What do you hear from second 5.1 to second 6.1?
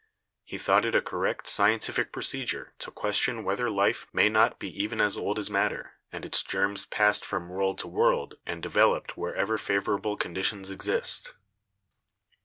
old as matter